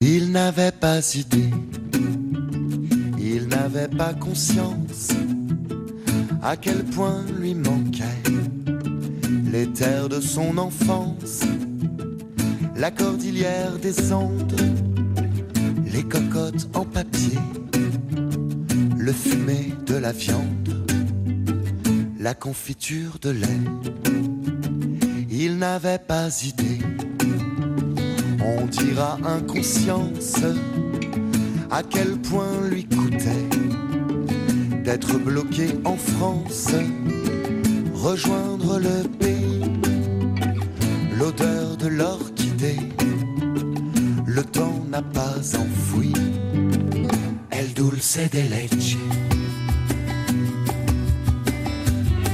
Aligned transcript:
Il 0.00 0.30
n'avait 0.30 0.72
pas 0.72 1.00
idée, 1.14 1.50
il 3.18 3.48
n'avait 3.48 3.88
pas 3.88 4.14
conscience 4.14 5.10
à 6.42 6.56
quel 6.56 6.84
point 6.84 7.24
lui 7.40 7.54
manquait 7.54 8.22
les 9.50 9.66
terres 9.72 10.08
de 10.08 10.20
son 10.20 10.58
enfance, 10.58 11.40
la 12.76 12.90
cordillère 12.90 13.78
des 13.78 14.12
Andes, 14.12 14.60
les 15.92 16.02
cocottes 16.02 16.68
en 16.74 16.84
papier, 16.84 17.38
le 18.98 19.12
fumet 19.12 19.72
de 19.86 19.94
la 19.94 20.12
viande, 20.12 20.86
la 22.20 22.34
confiture 22.34 23.18
de 23.20 23.30
lait. 23.30 23.64
Il 25.30 25.58
n'avait 25.58 25.98
pas 25.98 26.28
idée, 26.44 26.78
on 28.40 28.66
dira 28.66 29.18
inconscience, 29.24 30.36
à 31.70 31.82
quel 31.82 32.16
point 32.18 32.68
lui 32.70 32.84
coûtait 32.84 33.48
d'être 34.84 35.18
bloqué 35.18 35.68
en 35.84 35.96
France, 35.96 36.68
rejoindre 37.94 38.78
le 38.78 39.08
pays, 39.18 39.64
l'odeur 41.18 41.76
de 41.76 41.88
l'orchidée, 41.88 42.78
le 44.26 44.42
temps 44.44 44.84
n'a 44.88 45.02
pas 45.02 45.36
enfoui, 45.58 46.12
El 47.50 47.72
dulce 47.72 48.18
de 48.30 48.42
leche. 48.54 48.96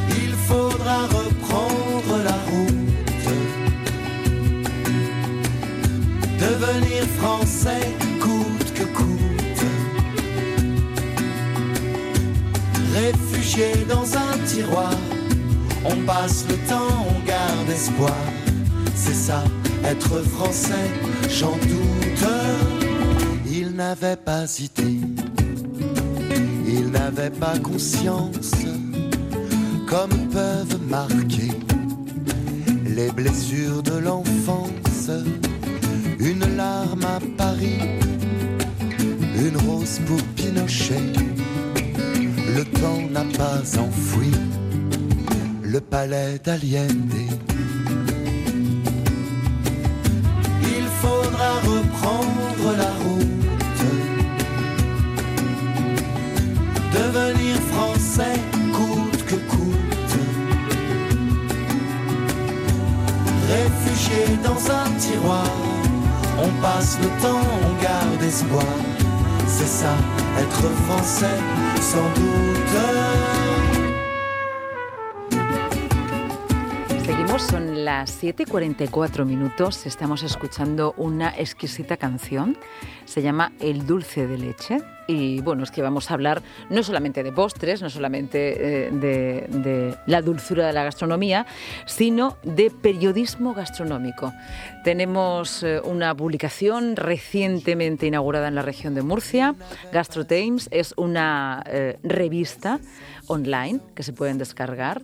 Il 0.09 0.32
faudra 0.48 1.07
reprendre 1.07 2.15
la 2.24 2.32
devenir 6.52 7.05
français 7.19 7.84
coûte 8.20 8.73
que 8.74 8.84
coûte. 8.98 9.65
Réfugié 12.95 13.73
dans 13.88 14.07
un 14.16 14.38
tiroir, 14.46 14.95
on 15.85 15.96
passe 16.04 16.45
le 16.49 16.57
temps, 16.68 17.07
on 17.09 17.27
garde 17.27 17.71
espoir. 17.71 18.24
C'est 18.95 19.15
ça, 19.15 19.43
être 19.85 20.23
français, 20.37 20.88
j'en 21.30 21.57
doute. 21.73 22.27
Il 23.46 23.71
n'avait 23.74 24.16
pas 24.16 24.45
idée, 24.59 25.01
il 26.66 26.90
n'avait 26.90 27.30
pas 27.30 27.59
conscience, 27.59 28.52
comme 29.87 30.29
peuvent 30.30 30.80
marquer 30.88 31.52
les 32.87 33.10
blessures 33.10 33.82
de 33.82 33.96
l'enfance. 33.99 35.10
Une 36.24 36.56
larme 36.56 37.04
à 37.04 37.18
Paris, 37.37 37.80
une 39.34 39.56
rose 39.66 39.98
pour 40.06 40.23
Pinochet. 40.37 41.12
Le 42.56 42.65
temps 42.65 43.02
n'a 43.10 43.24
pas 43.37 43.60
enfoui 43.78 44.30
le 45.62 45.80
palais 45.80 46.38
d'Aliende. 46.45 47.15
Il 50.62 50.87
faudra 51.00 51.50
reprendre 51.73 52.76
la 52.76 52.93
route, 53.02 53.84
devenir 56.95 57.56
français 57.73 58.38
coûte 58.76 59.24
que 59.26 59.38
coûte. 59.50 60.18
Réfugié 63.48 64.22
dans 64.44 64.60
un 64.70 64.88
tiroir, 64.98 65.62
on 66.43 66.50
passe 66.60 66.98
le 67.00 67.09
temps, 67.22 67.41
on 67.41 67.82
garde 67.82 68.22
espoir. 68.22 68.65
C'est 69.47 69.66
ça, 69.66 69.94
être 70.38 70.69
français, 70.87 71.38
sans 71.81 72.09
doute. 72.15 72.53
Seguimos, 77.05 77.43
son 77.43 77.84
las 77.84 78.11
7 78.11 78.43
y 78.43 78.47
44 78.47 79.25
minutos. 79.25 79.87
Estamos 79.87 80.22
escuchando 80.22 80.94
una 80.97 81.31
exquisita 81.37 81.97
canción. 81.97 82.56
Se 83.05 83.22
llama 83.22 83.53
El 83.61 83.87
dulce 83.87 84.27
de 84.27 84.38
leche. 84.38 84.78
Y 85.07 85.41
bueno, 85.41 85.65
es 85.65 85.71
que 85.71 85.83
vamos 85.83 86.11
a 86.11 86.15
hablar 86.15 86.43
no 86.71 86.83
solamente 86.83 87.23
de 87.23 87.33
postres, 87.33 87.83
no 87.83 87.91
solamente 87.91 88.87
eh, 88.87 88.91
de, 88.91 89.97
la 90.07 90.23
dulzura 90.23 90.67
de 90.67 90.73
la 90.73 90.85
gastronomía, 90.85 91.47
sino 91.87 92.37
de 92.43 92.71
periodismo 92.71 93.55
gastronómico. 93.55 94.33
Tenemos 94.85 95.62
eh, 95.62 95.81
una 95.85 96.15
publicación 96.15 96.97
recientemente 96.97 98.07
inaugurada 98.07 98.49
en 98.49 98.55
la 98.55 98.62
región 98.62 98.95
de 98.95 99.03
Murcia. 99.03 99.55
GastroTimes 99.93 100.69
es 100.71 100.95
una 100.97 101.62
eh, 101.67 101.99
revista 102.03 102.79
online 103.27 103.81
que 103.95 104.03
se 104.03 104.12
pueden 104.12 104.39
descargar, 104.39 105.03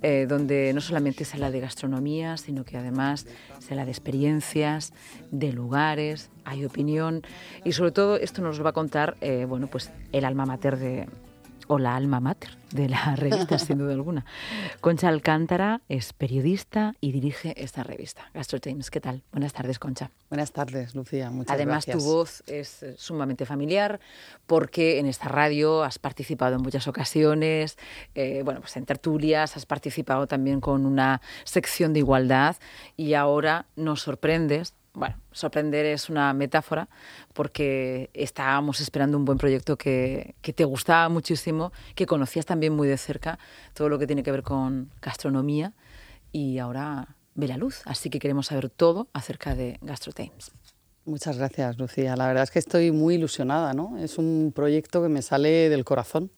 donde 0.00 0.72
no 0.72 0.80
solamente 0.80 1.24
se 1.24 1.36
habla 1.36 1.50
de 1.50 1.60
gastronomía, 1.60 2.36
sino 2.38 2.64
que 2.64 2.78
además 2.78 3.26
se 3.58 3.74
habla 3.74 3.84
de 3.84 3.90
experiencias, 3.90 4.92
de 5.30 5.52
lugares, 5.52 6.30
hay 6.50 6.64
opinión 6.64 7.22
y 7.64 7.72
sobre 7.72 7.92
todo 7.92 8.16
esto 8.16 8.42
nos 8.42 8.58
lo 8.58 8.64
va 8.64 8.70
a 8.70 8.74
contar 8.74 9.16
eh, 9.20 9.44
bueno, 9.48 9.68
pues 9.68 9.90
el 10.12 10.24
alma 10.24 10.46
mater 10.46 10.78
de, 10.78 11.06
o 11.70 11.78
la 11.78 11.94
alma 11.94 12.18
mater 12.18 12.50
de 12.72 12.88
la 12.88 13.14
revista, 13.16 13.56
sin 13.58 13.78
duda 13.78 13.92
alguna. 13.92 14.24
Concha 14.80 15.08
Alcántara 15.08 15.82
es 15.88 16.12
periodista 16.12 16.94
y 17.00 17.12
dirige 17.12 17.54
esta 17.62 17.84
revista, 17.84 18.28
GastroTimes. 18.34 18.90
¿Qué 18.90 19.00
tal? 19.00 19.22
Buenas 19.30 19.52
tardes, 19.52 19.78
Concha. 19.78 20.10
Buenas 20.28 20.50
tardes, 20.50 20.96
Lucía. 20.96 21.30
Muchas 21.30 21.54
Además, 21.54 21.86
gracias. 21.86 21.98
tu 21.98 22.10
voz 22.10 22.42
es 22.48 22.82
eh, 22.82 22.96
sumamente 22.98 23.46
familiar 23.46 24.00
porque 24.48 24.98
en 24.98 25.06
esta 25.06 25.28
radio 25.28 25.84
has 25.84 26.00
participado 26.00 26.56
en 26.56 26.62
muchas 26.62 26.88
ocasiones, 26.88 27.78
eh, 28.16 28.42
bueno, 28.44 28.60
pues 28.60 28.76
en 28.76 28.84
tertulias, 28.84 29.56
has 29.56 29.64
participado 29.64 30.26
también 30.26 30.60
con 30.60 30.86
una 30.86 31.20
sección 31.44 31.92
de 31.92 32.00
igualdad 32.00 32.56
y 32.96 33.14
ahora 33.14 33.66
nos 33.76 34.02
sorprendes. 34.02 34.74
Bueno, 34.92 35.16
sorprender 35.30 35.86
es 35.86 36.10
una 36.10 36.32
metáfora 36.32 36.88
porque 37.32 38.10
estábamos 38.12 38.80
esperando 38.80 39.16
un 39.16 39.24
buen 39.24 39.38
proyecto 39.38 39.76
que, 39.76 40.34
te 40.42 40.64
gustaba 40.64 41.08
muchísimo, 41.08 41.72
que 41.94 42.06
conocías 42.06 42.44
también 42.44 42.74
muy 42.74 42.88
de 42.88 42.98
cerca, 42.98 43.38
todo 43.72 43.88
lo 43.88 43.98
que 43.98 44.06
tiene 44.06 44.22
que 44.22 44.32
ver 44.32 44.42
con 44.42 44.90
gastronomía 45.00 45.74
y 46.32 46.58
ahora 46.58 47.16
ve 47.34 47.46
la 47.46 47.56
luz. 47.56 47.82
Así 47.84 48.10
que 48.10 48.18
queremos 48.18 48.46
saber 48.46 48.68
todo 48.68 49.08
acerca 49.12 49.54
de 49.54 49.78
GastroTimes. 49.80 50.52
Muchas 51.04 51.38
gracias, 51.38 51.78
Lucía. 51.78 52.16
La 52.16 52.26
verdad 52.26 52.42
es 52.42 52.50
que 52.50 52.58
estoy 52.58 52.90
muy 52.90 53.14
ilusionada, 53.14 53.72
¿no? 53.72 53.96
Es 53.98 54.18
un 54.18 54.52
proyecto 54.54 55.02
que 55.02 55.08
me 55.08 55.22
sale 55.22 55.68
del 55.68 55.84
corazón 55.84 56.30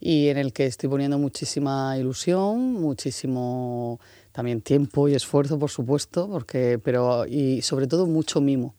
y 0.00 0.28
en 0.28 0.38
el 0.38 0.54
que 0.54 0.64
estoy 0.66 0.88
poniendo 0.88 1.18
muchísima 1.18 1.96
ilusión, 1.98 2.72
muchísimo 2.72 4.00
también 4.40 4.62
tiempo 4.62 5.06
y 5.06 5.14
esfuerzo, 5.14 5.58
por 5.58 5.68
supuesto, 5.68 6.26
porque, 6.26 6.80
pero 6.82 7.26
y 7.26 7.60
sobre 7.60 7.86
todo 7.86 8.06
mucho 8.06 8.40
mimo. 8.40 8.74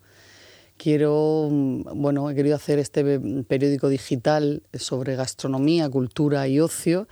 Quiero, 0.75 1.49
mm, 1.51 2.01
bueno, 2.01 2.27
he 2.31 2.33
querido 2.33 2.55
hacer 2.55 2.79
este 2.79 3.19
periódico 3.44 3.88
digital 3.88 4.63
sobre 4.73 5.16
gastronomía, 5.16 5.88
cultura 5.88 6.47
y 6.47 6.59
ocio, 6.59 7.07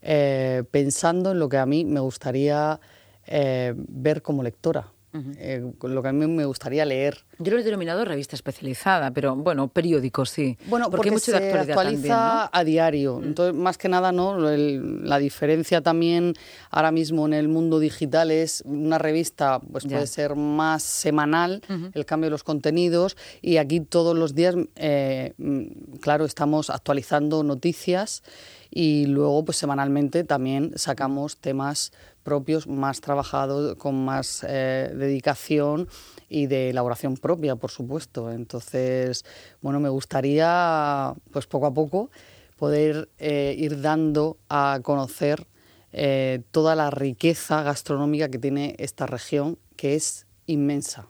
eh, 0.00 0.62
pensando 0.70 1.32
en 1.32 1.40
lo 1.40 1.48
que 1.48 1.56
a 1.58 1.66
mí 1.66 1.84
me 1.84 1.98
gustaría 1.98 2.78
eh, 3.26 3.74
ver 3.76 4.22
como 4.22 4.44
lectora, 4.44 4.92
eh, 5.14 5.72
con 5.78 5.94
lo 5.94 6.02
que 6.02 6.08
a 6.08 6.12
mí 6.12 6.26
me 6.26 6.44
gustaría 6.44 6.84
leer. 6.84 7.18
Yo 7.38 7.52
lo 7.52 7.58
he 7.58 7.62
denominado 7.62 8.04
revista 8.04 8.36
especializada, 8.36 9.10
pero 9.12 9.34
bueno, 9.36 9.68
periódico 9.68 10.24
sí. 10.26 10.58
Bueno, 10.66 10.90
porque, 10.90 11.08
hay 11.08 11.12
mucho 11.14 11.32
se 11.32 11.36
actualiza 11.36 11.74
también, 11.74 12.08
¿no? 12.08 12.50
a 12.52 12.64
diario. 12.64 13.20
Entonces, 13.22 13.54
más 13.54 13.78
que 13.78 13.88
nada, 13.88 14.12
¿no? 14.12 14.48
El- 14.48 15.08
la 15.08 15.18
diferencia 15.18 15.80
también 15.80 16.34
ahora 16.70 16.90
mismo 16.92 17.26
en 17.26 17.32
el 17.34 17.48
mundo 17.48 17.78
digital 17.78 18.30
es 18.30 18.62
una 18.66 18.98
revista, 18.98 19.60
pues 19.60 19.84
Ya. 19.84 19.96
puede 19.96 20.06
ser 20.06 20.34
más 20.36 20.82
semanal, 20.82 21.62
el 21.94 22.04
cambio 22.06 22.26
de 22.26 22.32
los 22.32 22.44
contenidos, 22.44 23.16
y 23.40 23.56
aquí 23.56 23.80
todos 23.80 24.16
los 24.16 24.34
días, 24.34 24.54
eh, 24.76 25.34
mm, 25.38 25.98
claro, 26.00 26.24
estamos 26.24 26.70
actualizando 26.70 27.42
noticias 27.42 28.22
y 28.70 29.06
luego, 29.06 29.44
pues 29.44 29.56
semanalmente 29.56 30.24
también 30.24 30.72
sacamos 30.76 31.38
temas 31.38 31.92
propios 32.28 32.66
más 32.66 33.00
trabajados, 33.00 33.74
con 33.76 34.04
más 34.04 34.44
eh, 34.46 34.92
dedicación 34.94 35.88
y 36.28 36.46
de 36.46 36.68
elaboración 36.68 37.16
propia, 37.16 37.56
por 37.56 37.70
supuesto. 37.70 38.30
Entonces, 38.30 39.24
bueno, 39.62 39.80
me 39.80 39.88
gustaría, 39.88 41.14
pues 41.32 41.46
poco 41.46 41.64
a 41.64 41.72
poco, 41.72 42.10
poder 42.58 43.08
eh, 43.16 43.54
ir 43.56 43.80
dando 43.80 44.36
a 44.50 44.80
conocer 44.82 45.46
eh, 45.94 46.42
toda 46.50 46.74
la 46.74 46.90
riqueza 46.90 47.62
gastronómica 47.62 48.28
que 48.28 48.38
tiene 48.38 48.74
esta 48.76 49.06
región, 49.06 49.58
que 49.76 49.94
es 49.94 50.26
inmensa 50.44 51.08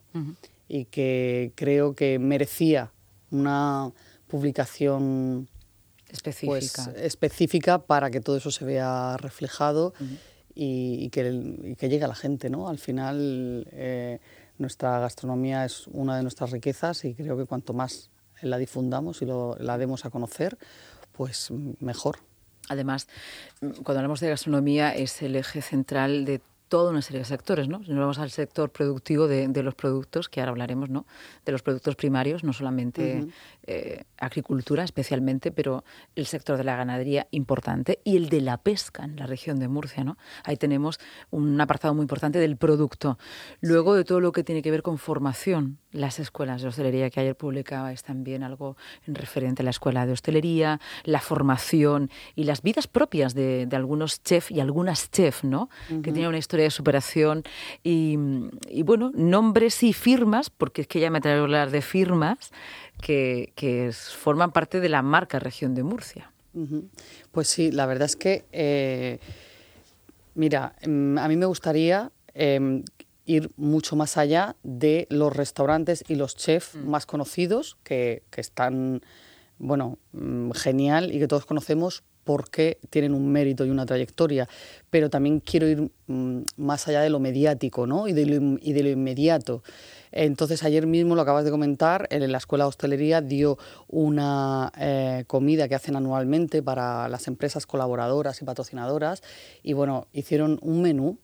y 0.68 0.84
que 0.84 1.50
creo 1.56 1.94
que 1.96 2.20
merecía 2.20 2.92
una 3.32 3.90
publicación 4.28 5.48
Específica. 6.10 6.84
pues, 6.84 7.04
específica 7.04 7.78
para 7.78 8.10
que 8.10 8.20
todo 8.20 8.36
eso 8.36 8.50
se 8.50 8.64
vea 8.64 9.16
reflejado 9.18 9.92
y, 10.60 11.08
que, 11.10 11.30
y 11.30 11.88
llegue 11.88 12.04
a 12.04 12.08
la 12.08 12.16
gente, 12.16 12.50
¿no? 12.50 12.68
Al 12.68 12.78
final, 12.78 13.68
eh, 13.70 14.18
nuestra 14.58 14.98
gastronomía 14.98 15.64
es 15.64 15.86
una 15.86 16.16
de 16.16 16.22
nuestras 16.22 16.50
riquezas 16.50 17.04
y 17.04 17.14
creo 17.14 17.36
que 17.36 17.44
cuanto 17.44 17.72
más 17.74 18.10
la 18.42 18.58
difundamos 18.58 19.22
y 19.22 19.26
lo, 19.26 19.56
la 19.60 19.78
demos 19.78 20.04
a 20.04 20.10
conocer, 20.10 20.58
pues 21.12 21.52
mejor. 21.78 22.18
Además, 22.68 23.06
cuando 23.60 24.00
hablamos 24.00 24.18
de 24.18 24.30
gastronomía 24.30 24.94
es 24.94 25.22
el 25.22 25.36
eje 25.36 25.62
central 25.62 26.24
de 26.24 26.40
toda 26.68 26.90
una 26.90 27.02
serie 27.02 27.20
de 27.20 27.24
sectores, 27.24 27.68
¿no? 27.68 27.82
Si 27.82 27.90
nos 27.90 28.00
vamos 28.00 28.18
al 28.18 28.30
sector 28.30 28.70
productivo 28.70 29.26
de, 29.26 29.62
los 29.62 29.74
productos, 29.74 30.28
que 30.28 30.40
ahora 30.40 30.50
hablaremos, 30.50 30.90
¿no? 30.90 31.06
De 31.44 31.52
los 31.52 31.62
productos 31.62 31.96
primarios, 31.96 32.44
no 32.44 32.52
solamente 32.52 33.26
eh, 33.66 34.04
agricultura 34.18 34.84
especialmente, 34.84 35.50
pero 35.50 35.84
el 36.14 36.26
sector 36.26 36.56
de 36.56 36.64
la 36.64 36.76
ganadería 36.76 37.26
importante 37.30 38.00
y 38.04 38.16
el 38.16 38.28
de 38.28 38.40
la 38.40 38.58
pesca 38.58 39.04
en 39.04 39.16
la 39.16 39.26
región 39.26 39.58
de 39.58 39.68
Murcia, 39.68 40.04
¿no? 40.04 40.18
Ahí 40.44 40.56
tenemos 40.56 41.00
un 41.30 41.60
apartado 41.60 41.94
muy 41.94 42.02
importante 42.02 42.38
del 42.38 42.56
producto. 42.56 43.18
Luego 43.60 43.94
de 43.94 44.04
todo 44.04 44.20
lo 44.20 44.32
que 44.32 44.44
tiene 44.44 44.62
que 44.62 44.70
ver 44.70 44.82
con 44.82 44.98
formación, 44.98 45.78
las 45.90 46.18
escuelas 46.18 46.62
de 46.62 46.68
hostelería 46.68 47.10
que 47.10 47.20
ayer 47.20 47.36
publicabais 47.36 48.02
también 48.02 48.42
algo 48.42 48.76
en 49.06 49.14
referente 49.14 49.62
a 49.62 49.64
la 49.64 49.70
escuela 49.70 50.06
de 50.06 50.12
hostelería, 50.12 50.80
la 51.04 51.20
formación 51.20 52.10
y 52.34 52.44
las 52.44 52.62
vidas 52.62 52.86
propias 52.86 53.34
de, 53.34 53.66
algunos 53.72 54.22
chefs 54.22 54.50
y 54.50 54.60
algunas 54.60 55.10
chefs, 55.10 55.44
¿no? 55.44 55.70
Que 55.88 56.12
tienen 56.12 56.26
una 56.26 56.38
historia 56.38 56.57
de 56.62 56.70
superación 56.70 57.44
y, 57.82 58.16
bueno, 58.84 59.10
nombres 59.14 59.82
y 59.82 59.92
firmas, 59.92 60.50
porque 60.50 60.82
es 60.82 60.88
que 60.88 61.00
ya 61.00 61.10
me 61.10 61.18
atrevo 61.18 61.40
a 61.40 61.44
hablar 61.44 61.70
de 61.70 61.82
firmas 61.82 62.50
que, 63.00 63.52
forman 63.92 64.52
parte 64.52 64.80
de 64.80 64.88
la 64.88 65.02
marca 65.02 65.38
región 65.38 65.74
de 65.74 65.82
Murcia. 65.82 66.32
Pues 67.30 67.48
sí, 67.48 67.70
la 67.70 67.86
verdad 67.86 68.06
es 68.06 68.16
que, 68.16 68.44
eh, 68.50 69.20
mira, 70.34 70.74
mm, 70.84 71.18
a 71.18 71.28
mí 71.28 71.36
me 71.36 71.46
gustaría 71.46 72.10
em, 72.34 72.82
ir 73.26 73.50
mucho 73.56 73.94
más 73.94 74.16
allá 74.16 74.56
de 74.62 75.06
los 75.10 75.36
restaurantes 75.36 76.02
y 76.08 76.16
los 76.16 76.34
chefs 76.34 76.74
mm. 76.74 76.88
más 76.88 77.06
conocidos, 77.06 77.76
que, 77.84 78.22
que 78.30 78.40
están, 78.40 79.02
bueno, 79.58 79.98
mm, 80.12 80.50
genial 80.52 81.14
y 81.14 81.20
que 81.20 81.28
todos 81.28 81.46
conocemos 81.46 82.02
porque 82.28 82.76
tienen 82.90 83.14
un 83.14 83.32
mérito 83.32 83.64
y 83.64 83.70
una 83.70 83.86
trayectoria, 83.86 84.46
pero 84.90 85.08
también 85.08 85.40
quiero 85.40 85.66
ir 85.66 85.90
mm, 86.08 86.40
más 86.58 86.86
allá 86.86 87.00
de 87.00 87.08
lo 87.08 87.20
mediático 87.20 87.86
¿no? 87.86 88.06
y, 88.06 88.12
de 88.12 88.26
lo, 88.26 88.58
y 88.60 88.74
de 88.74 88.82
lo 88.82 88.90
inmediato. 88.90 89.62
Entonces, 90.12 90.62
ayer 90.62 90.86
mismo 90.86 91.14
lo 91.14 91.22
acabas 91.22 91.46
de 91.46 91.50
comentar, 91.50 92.06
en 92.10 92.30
la 92.30 92.36
Escuela 92.36 92.64
de 92.64 92.68
Hostelería 92.68 93.22
dio 93.22 93.56
una 93.86 94.70
eh, 94.78 95.24
comida 95.26 95.68
que 95.68 95.74
hacen 95.74 95.96
anualmente 95.96 96.62
para 96.62 97.08
las 97.08 97.28
empresas 97.28 97.64
colaboradoras 97.64 98.42
y 98.42 98.44
patrocinadoras 98.44 99.22
y 99.62 99.72
bueno, 99.72 100.06
hicieron 100.12 100.58
un 100.60 100.82
menú 100.82 101.16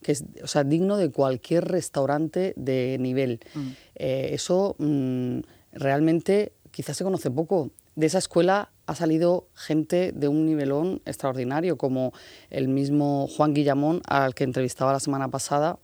que 0.00 0.12
es 0.12 0.24
o 0.44 0.46
sea, 0.46 0.62
digno 0.62 0.96
de 0.96 1.10
cualquier 1.10 1.64
restaurante 1.64 2.52
de 2.54 2.98
nivel. 3.00 3.40
Mm. 3.54 3.68
Eh, 3.96 4.30
eso 4.30 4.76
mm, 4.78 5.40
realmente 5.72 6.52
quizás 6.70 6.96
se 6.96 7.02
conoce 7.02 7.32
poco. 7.32 7.72
De 7.96 8.06
esa 8.06 8.18
escuela 8.18 8.71
ha 8.86 8.94
salido 8.94 9.48
gente 9.54 10.12
de 10.12 10.28
un 10.28 10.46
nivelón 10.46 11.02
extraordinario, 11.04 11.76
como 11.76 12.12
el 12.50 12.68
mismo 12.68 13.28
Juan 13.28 13.54
Guillamón, 13.54 14.02
al 14.06 14.34
que 14.34 14.44
entrevistaba 14.44 14.92
la 14.92 15.00
semana 15.00 15.28
pasada, 15.28 15.78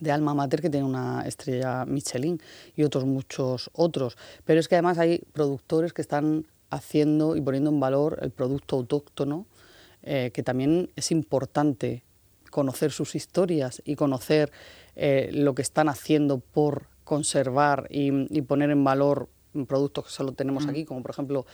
de 0.00 0.10
Alma 0.10 0.34
Mater, 0.34 0.60
que 0.60 0.70
tiene 0.70 0.86
una 0.86 1.22
estrella 1.26 1.84
Michelin, 1.86 2.40
y 2.76 2.82
otros 2.82 3.04
muchos 3.04 3.70
otros. 3.72 4.16
Pero 4.44 4.60
es 4.60 4.68
que 4.68 4.74
además 4.74 4.98
hay 4.98 5.22
productores 5.32 5.92
que 5.92 6.02
están 6.02 6.46
haciendo 6.70 7.36
y 7.36 7.40
poniendo 7.40 7.70
en 7.70 7.80
valor 7.80 8.18
el 8.20 8.30
producto 8.30 8.76
autóctono, 8.76 9.46
eh, 10.02 10.30
que 10.34 10.42
también 10.42 10.90
es 10.96 11.12
importante 11.12 12.02
conocer 12.50 12.90
sus 12.90 13.14
historias 13.14 13.80
y 13.84 13.94
conocer 13.94 14.50
eh, 14.96 15.30
lo 15.32 15.54
que 15.54 15.62
están 15.62 15.88
haciendo 15.88 16.38
por 16.38 16.88
conservar 17.04 17.86
y, 17.90 18.10
y 18.36 18.42
poner 18.42 18.70
en 18.70 18.82
valor 18.84 19.28
productos 19.66 20.06
que 20.06 20.10
solo 20.10 20.32
tenemos 20.32 20.66
mm. 20.66 20.70
aquí, 20.70 20.84
como 20.84 21.02
por 21.02 21.10
ejemplo 21.10 21.46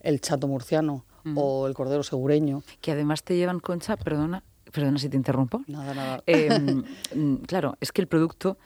el 0.00 0.20
chato 0.20 0.46
murciano 0.46 1.04
o 1.34 1.66
el 1.66 1.74
cordero 1.74 2.02
segureño. 2.02 2.62
Que 2.80 2.92
además 2.92 3.24
te 3.24 3.36
llevan, 3.36 3.58
Concha, 3.58 3.96
perdona, 3.96 4.44
perdona 4.72 4.98
si 4.98 5.08
te 5.08 5.16
interrumpo. 5.16 5.62
Nada, 5.66 5.94
nada. 5.94 6.22
Em, 6.26 6.84
mm, 7.14 7.34
claro, 7.46 7.76
es 7.80 7.90
que 7.92 8.00
el 8.00 8.06
producto 8.06 8.58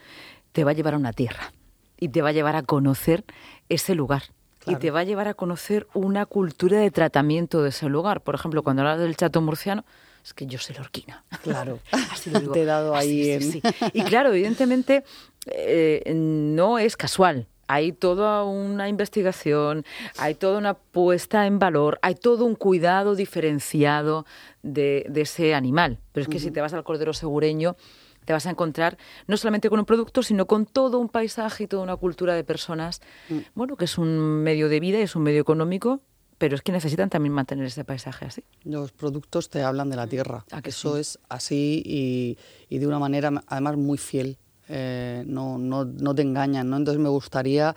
te 0.53 0.65
va 0.65 0.73
a 0.73 0.75
llevar 0.75 0.95
a 0.95 0.97
una 0.99 1.13
tierra 1.13 1.53
y 1.99 2.09
te 2.09 2.23
va 2.23 2.31
a 2.31 2.33
llevar 2.33 2.57
a 2.57 2.63
conocer 2.63 3.25
ese 3.69 3.95
lugar. 3.95 4.25
Y 4.67 4.77
te 4.77 4.91
va 4.91 5.01
a 5.01 5.05
llevar 5.05 5.27
a 5.27 5.33
conocer 5.33 5.89
una 5.95 6.27
cultura 6.27 6.79
de 6.79 6.91
tratamiento 6.91 7.63
de 7.63 7.71
ese 7.71 7.89
lugar. 7.89 8.21
Por 8.21 8.35
ejemplo, 8.35 8.63
cuando 8.63 8.83
hablas 8.83 8.99
del 8.99 9.17
chato 9.17 9.41
murciano, 9.41 9.87
es 10.23 10.35
que 10.35 10.47
yo 10.47 10.59
soy 10.59 10.77
lorquina. 10.77 11.25
Claro, 11.43 11.79
Así 12.13 12.31
lo 12.31 12.41
digo. 12.41 12.53
te 12.53 12.63
he 12.63 12.65
dado 12.67 12.95
ahí 12.95 13.31
en... 13.31 13.63
Y 13.95 14.03
claro, 14.03 14.31
evidentemente 14.31 15.03
eh, 15.47 16.13
no 16.15 16.79
es 16.79 16.97
casual 16.99 17.49
hay 17.71 17.93
toda 17.93 18.43
una 18.43 18.89
investigación, 18.89 19.85
hay 20.19 20.35
toda 20.35 20.59
una 20.59 20.75
puesta 20.75 21.47
en 21.47 21.61
valor, 21.61 22.01
hay 22.03 22.17
todo 22.17 22.45
un 22.45 22.57
cuidado 22.57 23.15
diferenciado 23.15 24.27
de, 24.65 25.09
ese 25.15 25.55
animal. 25.55 26.01
Pero 26.11 26.23
es 26.23 26.29
que 26.29 26.41
si 26.41 26.51
te 26.51 26.61
vas 26.61 26.75
al 26.75 26.83
cordero 26.83 27.13
segureño, 27.13 27.77
te 28.25 28.33
vas 28.33 28.47
a 28.47 28.51
encontrar 28.51 28.99
no 29.29 29.37
solamente 29.37 29.71
con 29.71 29.79
un 29.79 29.87
producto, 29.87 30.25
sino 30.25 30.47
con 30.47 30.67
todo 30.67 30.99
un 30.99 31.09
paisaje 31.09 31.65
y 31.65 31.67
toda 31.69 31.85
una 31.85 31.95
cultura 31.95 32.35
de 32.35 32.43
personas, 32.43 33.03
mm. 33.29 33.39
bueno, 33.55 33.77
que 33.77 33.85
es 33.85 33.99
un 33.99 34.43
medio 34.43 34.69
de 34.69 34.81
vida 34.81 34.99
y 34.99 35.03
es 35.03 35.15
un 35.15 35.23
medio 35.23 35.41
económico, 35.41 36.01
pero 36.39 36.57
es 36.57 36.63
que 36.63 36.73
necesitan 36.73 37.09
también 37.09 37.33
mantener 37.33 37.67
ese 37.67 37.85
paisaje 37.85 38.25
así. 38.25 38.43
Los 38.65 38.91
productos 38.91 39.49
te 39.49 39.63
hablan 39.63 39.91
de 39.91 39.97
la 39.97 40.09
tierra, 40.09 40.45
eso 40.65 40.97
es 40.97 41.21
así 41.29 41.85
y, 41.87 42.37
y, 42.69 42.79
de 42.79 42.87
una 42.89 42.99
manera 42.99 43.31
además 43.47 43.77
muy 43.77 43.97
fiel. 43.97 44.39
Eh, 44.73 45.25
no, 45.27 45.59
no, 45.59 45.85
no, 45.85 46.15
te 46.15 46.23
engañan, 46.23 46.71
¿no? 46.71 46.77
Entonces 46.77 47.03
me 47.03 47.09
gustaría 47.09 47.75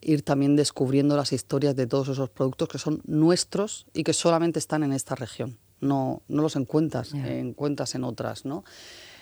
ir 0.00 0.22
también 0.22 0.56
descubriendo 0.56 1.16
las 1.16 1.32
historias 1.32 1.76
de 1.76 1.86
todos 1.86 2.08
esos 2.08 2.28
productos 2.28 2.68
que 2.68 2.78
son 2.78 3.00
nuestros 3.06 3.86
y 3.94 4.02
que 4.02 4.12
solamente 4.12 4.58
están 4.58 4.82
en 4.82 4.92
esta 4.92 5.14
región. 5.14 5.58
No, 5.80 6.22
no 6.26 6.42
los 6.42 6.56
encuentras, 6.56 7.14
encuentras 7.14 7.94
en 7.94 8.02
otras, 8.02 8.44
¿no? 8.44 8.64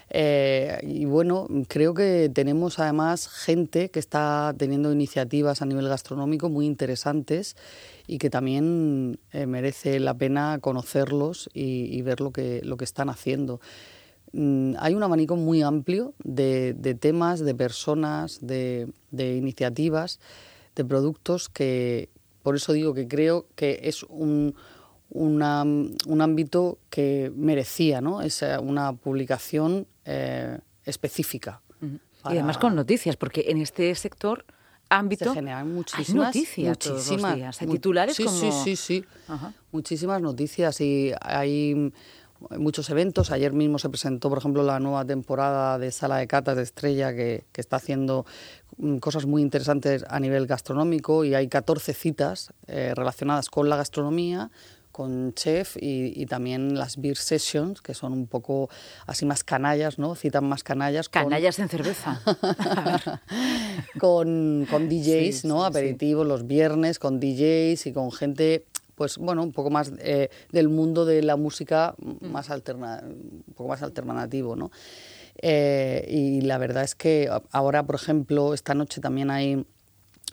Eh, 0.08 0.78
y 0.84 1.04
bueno, 1.04 1.48
creo 1.68 1.92
que 1.92 2.30
tenemos 2.32 2.78
además 2.78 3.28
gente 3.28 3.90
que 3.90 3.98
está 3.98 4.54
teniendo 4.56 4.92
iniciativas 4.92 5.62
a 5.62 5.66
nivel 5.66 5.88
gastronómico 5.88 6.48
muy 6.48 6.64
interesantes 6.64 7.56
y 8.06 8.18
que 8.18 8.30
también 8.30 9.18
eh, 9.32 9.46
merece 9.46 9.98
la 9.98 10.14
pena 10.14 10.58
conocerlos 10.60 11.50
y, 11.52 11.94
y, 11.96 12.02
ver 12.02 12.20
lo 12.20 12.30
que, 12.30 12.60
lo 12.64 12.76
que 12.76 12.84
están 12.84 13.10
haciendo. 13.10 13.60
Mm, 14.32 14.74
hay 14.78 14.94
un 14.94 15.02
abanico 15.02 15.36
muy 15.36 15.62
amplio 15.62 16.14
de, 16.22 16.74
temas, 17.00 17.40
de 17.40 17.54
personas, 17.54 18.38
de, 18.40 18.88
iniciativas, 19.12 20.20
de 20.74 20.84
productos 20.84 21.48
que, 21.48 22.10
por 22.42 22.56
eso 22.56 22.72
digo 22.72 22.94
que 22.94 23.08
creo 23.08 23.46
que 23.54 23.80
es 23.84 24.02
un, 24.04 24.54
ámbito 26.20 26.78
que 26.90 27.32
merecía 27.34 28.00
¿no? 28.00 28.22
es 28.22 28.44
una 28.60 28.92
publicación 28.92 29.86
eh, 30.04 30.58
específica. 30.84 31.62
Y 32.24 32.30
además 32.30 32.58
con 32.58 32.74
noticias, 32.74 33.16
porque 33.16 33.44
en 33.48 33.58
este 33.58 33.94
sector 33.94 34.44
ámbito 34.88 35.24
se 35.24 35.34
generan 35.34 35.72
muchísimas 35.72 36.26
noticias 36.26 36.78
muchísimas 36.86 37.58
titulares 37.58 38.16
sí, 38.16 38.24
como... 38.24 38.38
sí 38.38 38.52
sí 38.52 38.76
sí 38.76 39.04
muchísimas 39.72 40.22
noticias 40.22 40.80
y 40.80 41.12
hay 41.20 41.92
muchos 42.58 42.90
eventos. 42.90 43.30
Ayer 43.30 43.52
mismo 43.52 43.78
se 43.78 43.88
presentó, 43.88 44.28
por 44.28 44.38
ejemplo, 44.38 44.62
la 44.62 44.80
nueva 44.80 45.04
temporada 45.04 45.78
de 45.78 45.90
Sala 45.92 46.18
de 46.18 46.26
Catas 46.26 46.56
de 46.56 46.62
Estrella, 46.62 47.14
que, 47.14 47.44
está 47.54 47.76
haciendo 47.76 48.26
mm, 48.78 48.98
cosas 48.98 49.26
muy 49.26 49.42
interesantes 49.42 50.04
a 50.08 50.20
nivel 50.20 50.46
gastronómico 50.46 51.24
y 51.24 51.34
hay 51.34 51.48
14 51.48 51.94
citas 51.94 52.52
eh, 52.66 52.92
relacionadas 52.94 53.48
con 53.48 53.68
la 53.68 53.76
gastronomía 53.76 54.50
con 54.96 55.34
chef 55.34 55.76
y, 55.78 56.24
también 56.24 56.74
las 56.78 56.98
beer 56.98 57.18
sessions, 57.18 57.82
que 57.82 57.92
son 57.92 58.14
un 58.14 58.26
poco 58.26 58.70
así 59.06 59.26
más 59.26 59.44
canallas, 59.44 59.98
¿no? 59.98 60.14
Citan 60.14 60.48
más 60.48 60.64
canallas. 60.64 61.10
Canallas 61.10 61.58
en 61.58 61.68
cerveza. 61.68 62.22
con, 64.00 64.66
con 64.70 64.88
DJs, 64.88 65.44
¿no? 65.44 65.66
Aperitivos 65.66 66.26
los 66.26 66.46
viernes, 66.46 66.98
con 66.98 67.20
DJs 67.20 67.88
y 67.88 67.92
con 67.92 68.10
gente 68.10 68.64
pues 68.96 69.18
bueno, 69.18 69.42
un 69.42 69.52
poco 69.52 69.70
más 69.70 69.92
eh, 69.98 70.30
del 70.50 70.68
mundo 70.68 71.04
de 71.04 71.22
la 71.22 71.36
música 71.36 71.94
mm. 71.98 72.26
más 72.26 72.50
alterna, 72.50 73.02
un 73.04 73.54
poco 73.54 73.68
más 73.68 73.82
alternativo, 73.82 74.56
¿no? 74.56 74.72
Eh, 75.36 76.04
y 76.08 76.40
la 76.40 76.58
verdad 76.58 76.82
es 76.82 76.94
que 76.94 77.30
ahora, 77.52 77.84
por 77.84 77.94
ejemplo, 77.94 78.54
esta 78.54 78.74
noche 78.74 79.00
también 79.00 79.30
hay 79.30 79.64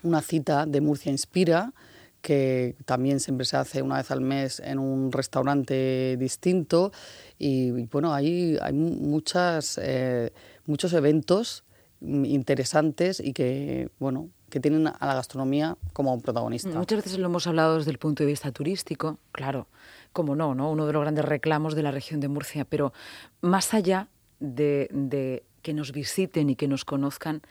una 0.01 0.21
cita 0.21 0.65
de 0.65 0.79
Murcia 0.79 1.11
Inspira, 1.11 1.73
que 2.21 2.77
también 2.85 3.19
siempre 3.19 3.45
se 3.45 3.57
hace 3.57 3.81
una 3.81 3.97
vez 3.97 4.09
al 4.09 4.21
mes 4.21 4.61
en 4.61 4.79
un 4.79 5.11
restaurante 5.11 6.15
distinto. 6.17 6.93
Y, 7.37 7.71
bueno, 7.87 8.13
hay, 8.13 8.57
hay 8.61 8.71
muchas, 8.71 9.77
eh, 9.81 10.31
muchos 10.65 10.93
eventos 10.93 11.65
interesantes 12.03 13.19
y 13.19 13.33
que, 13.33 13.89
bueno, 13.99 14.29
que 14.49 14.59
tienen 14.59 14.87
a 14.87 15.05
la 15.05 15.15
gastronomía 15.15 15.77
como 15.93 16.19
protagonista. 16.19 16.69
Muchas 16.69 17.03
veces 17.03 17.17
lo 17.17 17.25
hemos 17.25 17.47
hablado 17.47 17.77
desde 17.77 17.91
el 17.91 17.97
punto 17.97 18.23
de 18.23 18.27
vista 18.27 18.51
turístico, 18.51 19.17
claro, 19.31 19.67
como 20.11 20.35
no, 20.35 20.53
¿no? 20.53 20.69
Uno 20.69 20.85
de 20.85 20.93
los 20.93 21.01
grandes 21.01 21.25
reclamos 21.25 21.75
de 21.75 21.83
la 21.83 21.91
región 21.91 22.19
de 22.19 22.27
Murcia, 22.27 22.65
pero 22.65 22.93
más 23.41 23.73
allá 23.73 24.09
de, 24.39 25.43
que 25.61 25.73
nos 25.73 25.91
visiten 25.91 26.49
y 26.49 26.55
que 26.55 26.67
nos 26.67 26.85
conozcan. 26.85 27.41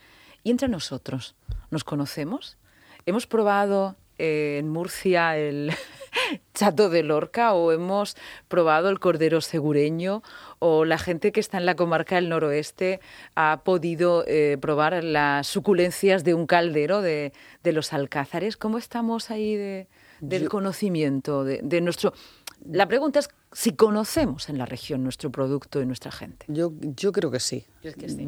Y 0.45 0.51
entre 0.51 0.69
nosotros, 0.69 1.35
¿nos 1.71 1.83
conocemos? 1.83 2.59
¿Hemos 3.07 3.27
probado 3.27 3.97
eh, 4.19 4.59
en 4.61 4.69
Murcia 4.69 5.37
el 5.37 5.73
chato 6.55 6.91
de 6.91 7.03
Lorca 7.03 7.55
o 7.55 7.73
hemos 7.73 8.17
probado 8.49 8.89
el 8.89 9.01
cordero 9.01 9.41
segureño 9.41 10.23
o 10.59 10.85
la 10.85 10.99
gente 10.99 11.33
que 11.33 11.41
está 11.41 11.59
en 11.59 11.67
la 11.67 11.75
comarca 11.75 12.17
del 12.17 12.29
noroeste 12.29 13.01
ha 13.35 13.63
podido 13.65 14.25
eh, 14.27 14.59
probar 14.61 15.03
las 15.03 15.47
suculencias 15.47 16.25
de 16.25 16.35
un 16.35 16.47
caldero 16.47 17.03
de, 17.03 17.33
los 17.65 17.93
alcázares. 17.93 18.57
¿Cómo 18.57 18.79
estamos 18.79 19.31
ahí 19.31 19.57
de, 19.57 19.89
del 20.21 20.49
conocimiento 20.49 21.45
de, 21.45 21.81
nuestro... 21.81 22.13
La 22.71 22.87
pregunta 22.87 23.19
es 23.19 23.29
si 23.51 23.73
conocemos 23.73 24.49
en 24.49 24.59
la 24.59 24.67
región 24.67 25.03
nuestro 25.03 25.31
producto 25.31 25.81
y 25.81 25.87
nuestra 25.87 26.13
gente. 26.13 26.47
Yo, 26.49 26.73
yo 26.81 27.11
creo 27.13 27.31
que 27.31 27.41
sí. 27.41 27.67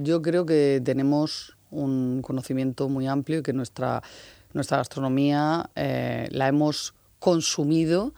Yo 0.03 0.21
creo 0.23 0.45
que 0.45 0.83
tenemos 0.85 1.57
un 1.71 2.21
conocimiento 2.23 2.89
muy 2.89 3.07
amplio 3.07 3.39
y 3.39 3.43
que 3.43 3.53
nuestra, 3.53 4.03
nuestra 4.53 4.79
gastronomía 4.79 5.71
eh, 5.77 6.29
la 6.31 6.49
hemos 6.49 6.95
consumido 7.25 8.13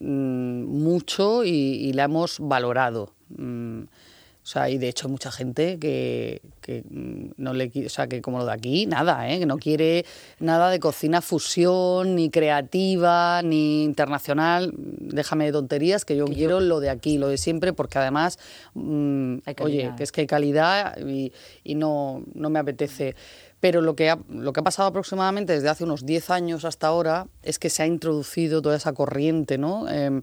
mm, 0.00 0.64
mucho 0.64 1.44
y, 1.44 1.92
la 1.92 2.04
hemos 2.04 2.38
valorado. 2.40 3.12
Mm, 3.28 3.82
o 3.82 4.50
sea, 4.50 4.68
y 4.68 4.78
de 4.78 4.88
hecho 4.88 5.08
mucha 5.08 5.30
gente 5.30 5.78
que, 5.78 6.42
que 6.60 6.82
mm, 6.90 7.34
no 7.36 7.52
le 7.52 7.70
o 7.86 7.88
sea, 7.88 8.08
que 8.08 8.20
como 8.20 8.38
lo 8.38 8.46
de 8.46 8.52
aquí, 8.52 8.86
nada, 8.86 9.30
¿eh? 9.30 9.38
que 9.38 9.46
no 9.46 9.58
quiere 9.58 10.04
nada 10.40 10.70
de 10.70 10.80
cocina 10.80 11.20
fusión, 11.20 12.16
ni 12.16 12.30
creativa, 12.30 13.42
ni 13.42 13.84
internacional. 13.84 14.72
Déjame 14.74 15.44
de 15.44 15.52
tonterías, 15.52 16.04
que 16.04 16.16
yo 16.16 16.24
quiero 16.24 16.58
lo 16.58 16.80
de 16.80 16.90
aquí, 16.90 17.16
lo 17.16 17.28
de 17.28 17.38
siempre, 17.38 17.72
porque 17.72 18.00
además, 18.00 18.40
oye, 18.74 19.92
que 19.96 20.02
es 20.02 20.10
que 20.10 20.22
hay 20.22 20.26
calidad 20.26 20.98
y, 20.98 21.32
y 21.62 21.76
no, 21.76 22.24
no 22.34 22.50
me 22.50 22.58
apetece. 22.58 23.14
Pero 23.60 23.80
lo 23.80 23.96
que, 23.96 24.10
ha, 24.10 24.18
lo 24.28 24.52
que 24.52 24.60
ha 24.60 24.64
pasado 24.64 24.88
aproximadamente 24.88 25.52
desde 25.52 25.68
hace 25.68 25.84
unos 25.84 26.06
10 26.06 26.30
años 26.30 26.64
hasta 26.64 26.86
ahora 26.86 27.26
es 27.42 27.58
que 27.58 27.70
se 27.70 27.82
ha 27.82 27.86
introducido 27.86 28.62
toda 28.62 28.76
esa 28.76 28.92
corriente, 28.92 29.58
¿no? 29.58 29.88
Em, 29.88 30.22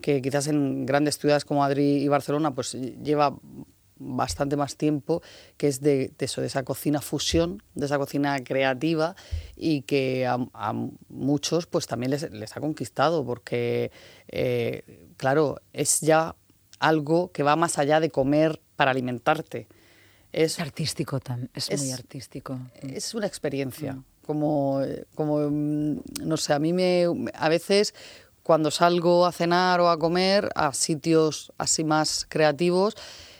que 0.00 0.22
quizás 0.22 0.46
en 0.46 0.86
grandes 0.86 1.18
ciudades 1.18 1.44
como 1.44 1.60
Madrid 1.60 2.02
y 2.02 2.08
Barcelona 2.08 2.54
pues 2.54 2.72
lleva 2.72 3.36
bastante 3.98 4.56
más 4.56 4.76
tiempo, 4.76 5.22
que 5.56 5.66
es 5.66 5.80
de, 5.80 6.12
eso, 6.18 6.40
de 6.40 6.46
esa 6.46 6.62
cocina 6.62 7.00
fusión, 7.00 7.62
de 7.74 7.86
esa 7.86 7.98
cocina 7.98 8.38
creativa 8.44 9.16
y 9.56 9.82
que 9.82 10.26
a, 10.26 10.38
muchos 11.08 11.66
pues 11.66 11.86
también 11.86 12.10
les, 12.10 12.30
les 12.30 12.56
ha 12.56 12.60
conquistado 12.60 13.24
porque, 13.24 13.90
eh, 14.28 15.10
claro, 15.16 15.60
es 15.72 16.00
ya 16.00 16.36
algo 16.78 17.32
que 17.32 17.42
va 17.42 17.56
más 17.56 17.78
allá 17.78 17.98
de 17.98 18.10
comer 18.10 18.60
para 18.76 18.92
alimentarte 18.92 19.66
es 20.32 20.60
artístico 20.60 21.20
también, 21.20 21.50
es, 21.54 21.80
muy 21.80 21.92
artístico. 21.92 22.58
Es 22.82 23.14
una 23.14 23.26
experiencia. 23.26 23.94
Mm. 23.94 24.04
Como, 24.26 24.82
como, 25.14 25.38
mm, 25.50 26.00
no 26.22 26.36
sé, 26.36 26.52
a 26.52 26.58
mí 26.58 26.72
me, 26.72 27.06
a 27.32 27.48
veces 27.48 27.94
cuando 28.42 28.70
salgo 28.70 29.26
a 29.26 29.32
cenar 29.32 29.80
o 29.80 29.90
a 29.90 29.98
comer 29.98 30.50
a 30.54 30.72
sitios 30.72 31.52
así 31.58 31.84
más 31.84 32.26
creativos, 32.28 32.94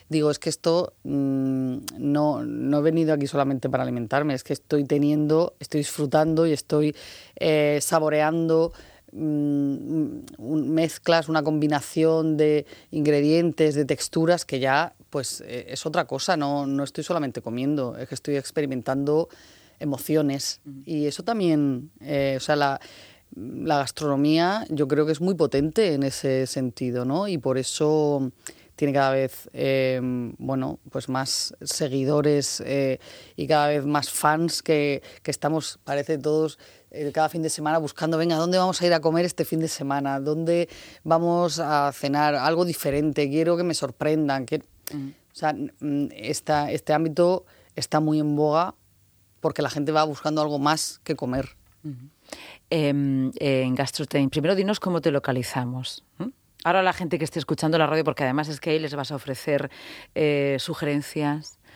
digo, 0.09 0.31
es 0.31 0.39
que 0.39 0.49
esto 0.49 0.93
mm, 1.03 1.77
no, 1.97 2.43
no, 2.43 2.77
he 2.79 2.81
venido 2.81 3.13
aquí 3.13 3.27
solamente 3.27 3.69
para 3.69 3.83
alimentarme, 3.83 4.33
es 4.33 4.43
que 4.43 4.53
estoy 4.53 4.83
teniendo, 4.83 5.55
estoy 5.59 5.81
disfrutando 5.81 6.45
y 6.47 6.53
estoy 6.53 6.95
eh, 7.35 7.79
saboreando 7.81 8.73
mezclas, 9.11 11.29
una 11.29 11.43
combinación 11.43 12.37
de 12.37 12.65
ingredientes, 12.91 13.75
de 13.75 13.85
texturas 13.85 14.45
que 14.45 14.59
ya 14.59 14.93
pues 15.09 15.41
eh, 15.41 15.67
es 15.69 15.85
otra 15.85 16.05
cosa, 16.05 16.37
no, 16.37 16.67
no 16.67 16.83
estoy 16.83 17.03
solamente 17.03 17.41
comiendo, 17.41 17.97
es 17.97 18.07
que 18.07 18.15
estoy 18.15 18.35
experimentando 18.35 19.29
emociones. 19.79 20.61
Y 20.85 21.07
eso 21.07 21.23
también, 21.23 21.91
eh, 22.01 22.35
o 22.37 22.39
sea, 22.39 22.55
la, 22.55 22.79
la, 23.35 23.77
gastronomía 23.77 24.65
yo 24.69 24.87
creo 24.87 25.05
que 25.05 25.13
es 25.13 25.21
muy 25.21 25.35
potente 25.35 25.93
en 25.93 26.03
ese 26.03 26.47
sentido, 26.47 27.05
¿no? 27.05 27.27
Y 27.27 27.37
por 27.37 27.57
eso 27.57 28.31
tiene 28.75 28.93
cada 28.93 29.11
vez, 29.11 29.49
eh, 29.53 29.99
bueno, 30.37 30.79
pues 30.91 31.09
más 31.09 31.53
seguidores 31.61 32.63
y 33.35 33.47
cada 33.47 33.67
vez 33.67 33.85
más 33.85 34.09
fans 34.09 34.61
que, 34.61 35.01
que 35.21 35.31
estamos, 35.31 35.79
parece 35.83 36.17
todos 36.17 36.59
cada 37.13 37.29
fin 37.29 37.41
de 37.41 37.49
semana 37.49 37.77
buscando, 37.77 38.17
venga, 38.17 38.35
¿dónde 38.35 38.57
vamos 38.57 38.81
a 38.81 38.85
ir 38.85 38.93
a 38.93 38.99
comer 38.99 39.25
este 39.25 39.45
fin 39.45 39.59
de 39.59 39.67
semana? 39.67 40.19
¿Dónde 40.19 40.69
vamos 41.03 41.59
a 41.59 41.91
cenar? 41.93 42.35
Algo 42.35 42.65
diferente, 42.65 43.29
quiero 43.29 43.57
que 43.57 43.63
me 43.63 43.73
sorprendan. 43.73 44.45
Que... 44.45 44.63
O 44.91 45.35
sea, 45.39 45.55
esta, 46.15 46.71
este 46.71 46.93
ámbito 46.93 47.45
está 47.75 47.99
muy 47.99 48.19
en 48.19 48.35
boga 48.35 48.75
porque 49.39 49.61
la 49.61 49.69
gente 49.69 49.91
va 49.91 50.03
buscando 50.03 50.41
algo 50.41 50.59
más 50.59 50.99
que 51.03 51.15
comer. 51.15 51.55
Em, 52.69 53.31
en 53.39 53.75
GastroTime, 53.75 54.29
primero 54.29 54.55
dinos 54.55 54.79
cómo 54.79 55.01
te 55.01 55.11
localizamos. 55.11 56.03
Ahora 56.63 56.83
la 56.83 56.93
gente 56.93 57.17
que 57.17 57.23
esté 57.23 57.39
escuchando 57.39 57.77
la 57.77 57.87
radio, 57.87 58.03
porque 58.03 58.23
además 58.23 58.49
es 58.49 58.59
que 58.59 58.71
ahí 58.71 58.79
les 58.79 58.93
vas 58.93 59.11
a 59.11 59.15
ofrecer 59.15 59.71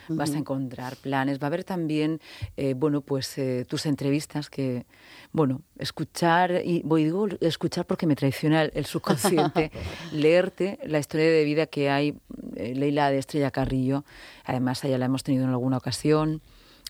vas 0.10 0.32
a 0.32 0.38
encontrar 0.38 0.96
planes, 0.98 1.40
va 1.40 1.44
a 1.44 1.48
haber 1.48 1.64
también, 1.64 2.20
eh, 2.58 2.74
bueno, 2.76 3.02
pues 3.02 3.38
eh, 3.38 3.66
tus 3.68 3.86
entrevistas 3.86 4.50
que, 4.50 4.86
bueno, 5.32 5.62
escuchar, 5.78 6.62
y 6.64 6.82
voy 6.84 7.06
digo 7.06 7.28
escuchar 7.42 7.86
porque 7.86 8.08
me 8.08 8.16
traiciona 8.16 8.64
el, 8.64 8.86
subconsciente, 8.86 9.72
leerte 10.12 10.80
la 10.86 11.00
historia 11.00 11.30
de 11.30 11.44
vida 11.44 11.66
que 11.66 11.90
hay, 11.90 12.18
eh, 12.56 12.74
Leila 12.76 13.10
de 13.10 13.18
Estrella 13.18 13.52
Carrillo, 13.52 14.04
además 14.46 14.82
ya 14.82 14.98
la 14.98 15.06
hemos 15.06 15.24
tenido 15.24 15.46
en 15.46 15.52
alguna 15.52 15.78
ocasión, 15.78 16.42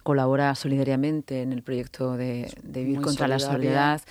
colabora 0.03 0.53
solidariamente 0.55 1.41
en 1.41 1.53
el 1.53 1.63
proyecto 1.63 2.17
de, 2.17 2.53
Vivir 2.63 3.01
contra 3.01 3.27
la 3.27 3.39
Soledad. 3.39 4.01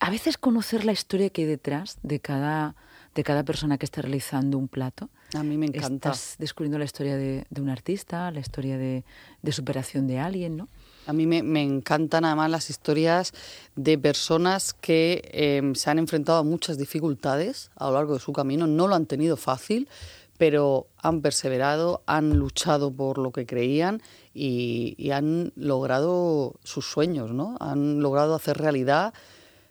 A 0.00 0.10
veces 0.10 0.38
conocer 0.38 0.84
la 0.84 0.92
historia 0.92 1.30
que 1.30 1.42
hay 1.42 1.48
detrás 1.48 1.98
de 2.02 2.20
cada, 2.20 2.74
de 3.14 3.24
cada 3.24 3.44
persona 3.44 3.78
que 3.78 3.86
está 3.86 4.02
realizando 4.02 4.58
un 4.58 4.68
plato 4.68 5.08
a 5.34 5.42
mí 5.42 5.56
me 5.56 5.66
encanta. 5.66 6.10
Estás 6.10 6.36
descubriendo 6.38 6.78
la 6.78 6.84
historia 6.84 7.16
de, 7.16 7.46
un 7.58 7.68
artista, 7.68 8.30
la 8.30 8.40
historia 8.40 8.76
de, 8.78 9.04
superación 9.52 10.06
de 10.06 10.18
alguien, 10.18 10.56
¿no? 10.56 10.68
A 11.06 11.12
mí 11.12 11.26
me, 11.26 11.42
me, 11.42 11.62
encantan 11.62 12.24
además 12.24 12.50
las 12.50 12.70
historias 12.70 13.32
de 13.74 13.96
personas 13.98 14.74
que 14.74 15.28
em, 15.32 15.74
se 15.74 15.90
han 15.90 15.98
enfrentado 15.98 16.38
a 16.38 16.42
muchas 16.42 16.78
dificultades 16.78 17.70
a 17.76 17.86
lo 17.86 17.94
largo 17.94 18.14
de 18.14 18.20
su 18.20 18.32
camino, 18.32 18.66
no 18.66 18.86
lo 18.86 18.94
han 18.94 19.06
tenido 19.06 19.36
fácil, 19.36 19.88
pero 20.36 20.86
han 20.98 21.20
perseverado, 21.20 22.02
han 22.06 22.36
luchado 22.36 22.92
por 22.92 23.18
lo 23.18 23.32
que 23.32 23.46
creían 23.46 24.02
y, 24.34 24.94
y 24.98 25.10
han 25.10 25.52
logrado 25.56 26.54
sus 26.64 26.86
sueños, 26.86 27.32
¿no? 27.32 27.56
Han 27.60 28.00
logrado 28.00 28.34
hacer 28.34 28.58
realidad 28.58 29.14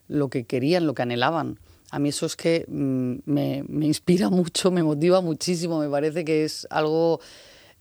lo 0.07 0.29
que 0.29 0.45
querían, 0.45 0.87
lo 0.87 0.93
que 0.93 1.03
anhelaban 1.03 1.59
a 1.91 1.99
mí 1.99 2.09
eso 2.09 2.25
es 2.25 2.35
que 2.35 2.65
mm, 2.67 3.13
me, 3.25 3.63
me, 3.67 3.85
inspira 3.85 4.29
mucho, 4.29 4.71
me 4.71 4.83
motiva 4.83 5.21
muchísimo, 5.21 5.79
me 5.79 5.89
parece 5.89 6.25
que 6.25 6.43
es 6.45 6.67
algo 6.69 7.19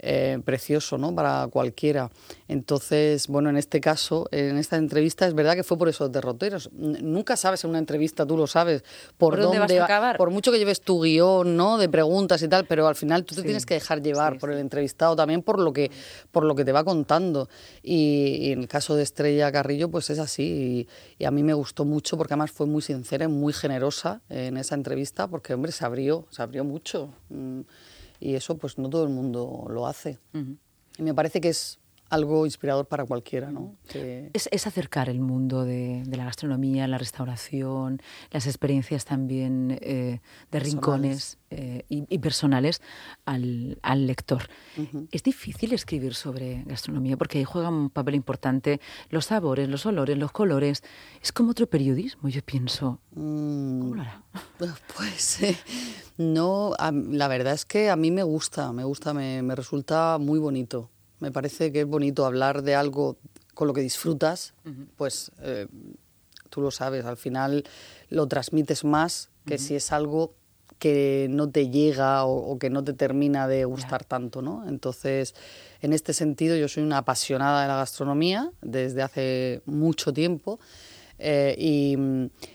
eh, 0.01 0.39
precioso 0.45 0.97
¿no? 0.99 1.15
para 1.15 1.49
cualquiera. 1.49 2.11
Entonces, 2.47 3.27
bueno, 3.27 3.51
en 3.51 3.57
este 3.57 3.81
caso, 3.81 4.29
en 4.31 4.57
esta 4.57 4.77
entrevista, 4.77 5.27
es 5.27 5.35
verdad 5.35 5.55
que 5.55 5.65
fue 5.65 5.77
por 5.77 5.89
esos 5.89 6.13
derroteros. 6.13 6.71
Nunca 6.73 7.37
sabes 7.37 7.65
en 7.65 7.71
una 7.71 7.79
entrevista, 7.79 8.25
tú 8.25 8.37
lo 8.37 8.47
sabes, 8.47 8.85
por, 9.17 9.39
dónde, 9.41 9.59
vas 9.59 9.73
a 9.73 9.85
acabar. 9.85 10.17
Por 10.17 10.31
mucho 10.31 10.53
que 10.53 10.59
lleves 10.59 10.81
tu 10.81 11.03
guion 11.03 11.57
¿no? 11.57 11.79
de 11.79 11.89
preguntas 11.89 12.43
y 12.43 12.49
tal, 12.49 12.65
pero 12.67 12.87
al 12.87 12.95
final 12.95 13.25
tú 13.25 13.35
te 13.35 13.43
tienes 13.43 13.67
que 13.67 13.75
dejar 13.75 14.03
llevar 14.03 14.39
por 14.39 14.51
el 14.53 14.59
entrevistado 14.59 15.17
también 15.17 15.43
por 15.43 15.59
lo 15.59 15.73
que, 15.73 15.91
por 16.31 16.45
lo 16.45 16.55
que 16.55 16.65
te 16.65 16.73
va 16.73 16.85
contando. 16.85 17.49
Y, 17.83 18.53
en 18.53 18.61
el 18.61 18.69
caso 18.69 18.95
de 18.95 19.03
Estrella 19.03 19.51
Carrillo, 19.51 19.91
pues 19.91 20.11
es 20.11 20.19
así. 20.19 20.87
Y, 21.19 21.25
a 21.25 21.31
mí 21.31 21.43
me 21.43 21.53
gustó 21.53 21.85
mucho 21.85 22.17
porque 22.17 22.35
además 22.35 22.53
fue 22.53 22.67
muy 22.67 22.83
sincera 22.83 23.25
y 23.25 23.29
muy 23.29 23.53
generosa 23.53 24.23
en 24.31 24.57
esa 24.57 24.75
entrevista, 24.75 25.29
porque, 25.29 25.55
hombre, 25.55 25.73
se 25.73 25.85
abrió, 25.85 26.27
se 26.31 26.41
abrió 26.41 26.65
mucho. 26.65 27.13
Mm, 27.29 27.61
y 28.21 28.35
eso 28.35 28.57
pues 28.59 28.79
no 28.79 28.89
todo 28.89 29.05
el 29.05 29.11
mundo 29.11 29.67
lo 29.69 29.87
hace. 29.87 30.19
Y 30.99 31.03
me 31.03 31.15
parece 31.15 31.41
que 31.41 31.49
es 31.49 31.79
algo 32.11 32.47
inspirador 32.47 32.87
para 32.87 33.05
cualquiera. 33.05 33.51
¿no? 33.51 33.77
Es, 34.33 34.67
acercar 34.67 35.09
el 35.09 35.21
mundo 35.21 35.65
de, 35.65 36.03
la 36.07 36.25
gastronomía, 36.25 36.87
la 36.89 36.99
restauración, 36.99 38.01
las 38.31 38.47
experiencias 38.47 39.05
también 39.05 39.79
eh, 39.81 40.21
de 40.51 40.61
rincones 40.61 41.39
eh, 41.51 41.85
y, 41.89 42.19
personales 42.19 42.83
al, 43.25 43.79
al 43.83 44.07
lector. 44.07 44.49
Es 45.11 45.23
difícil 45.23 45.73
escribir 45.73 46.15
sobre 46.15 46.63
gastronomía 46.65 47.17
porque 47.17 47.39
ahí 47.39 47.45
juega 47.45 47.69
un 47.69 47.91
papel 47.91 48.15
importante 48.15 48.81
los 49.11 49.27
sabores, 49.27 49.69
los 49.69 49.87
olores, 49.87 50.19
los 50.19 50.33
colores. 50.33 50.83
Es 51.23 51.33
como 51.33 51.51
otro 51.51 51.67
periodismo, 51.67 52.29
yo 52.29 52.43
pienso. 52.43 53.01
Mm. 53.13 53.81
¿Cómo 53.81 53.95
lo 53.95 54.03
hará? 54.03 54.23
Pues 54.97 55.43
eh, 55.43 55.57
no, 56.19 56.75
la 57.11 57.29
verdad 57.29 57.55
es 57.55 57.65
que 57.65 57.91
a 57.91 57.97
mí 57.97 58.11
me 58.11 58.23
gusta, 58.23 58.73
me 58.73 58.85
gusta, 58.85 59.15
me, 59.15 59.43
me 59.43 59.55
resulta 59.55 60.19
muy 60.19 60.39
bonito. 60.39 60.91
Me 61.21 61.33
parece 61.33 61.73
que 61.73 61.81
es 61.81 61.87
bonito 61.87 62.27
hablar 62.27 62.63
de 62.63 62.75
algo 62.75 63.17
con 63.55 63.67
lo 63.67 63.75
que 63.75 63.81
disfrutas, 63.81 64.55
pues 64.97 65.33
eh, 65.41 65.67
tú 66.49 66.61
lo 66.61 66.71
sabes, 66.71 67.05
al 67.05 67.17
final 67.17 67.65
lo 68.09 68.29
transmites 68.29 68.85
más 68.85 69.31
que 69.47 69.59
si 69.59 69.75
es 69.75 69.91
algo 69.91 70.35
que 70.79 71.27
no 71.29 71.51
te 71.51 71.71
llega 71.71 72.25
o, 72.25 72.57
que 72.61 72.71
no 72.71 72.85
te 72.85 72.93
termina 72.93 73.49
de 73.49 73.65
gustar 73.65 74.05
tanto, 74.05 74.43
¿no? 74.43 74.69
Entonces, 74.69 75.35
en 75.81 75.93
este 75.93 76.13
sentido, 76.13 76.55
yo 76.55 76.69
soy 76.69 76.85
una 76.85 76.99
apasionada 76.99 77.63
de 77.63 77.69
la 77.69 77.77
gastronomía 77.79 78.53
desde 78.63 79.03
hace 79.03 79.63
mucho 79.67 80.13
tiempo 80.13 80.61
eh, 81.19 81.57
y, 81.59 81.97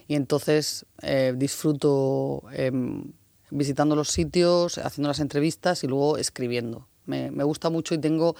entonces 0.07 0.85
eh, 1.01 1.33
disfruto 1.35 2.43
em, 2.53 3.11
visitando 3.53 3.95
los 3.95 4.09
sitios, 4.09 4.77
haciendo 4.77 5.07
las 5.07 5.19
entrevistas 5.19 5.83
y 5.83 5.87
luego 5.87 6.17
escribiendo. 6.17 6.87
Me, 7.05 7.29
gusta 7.43 7.69
mucho 7.69 7.95
y 7.95 7.97
tengo 7.97 8.35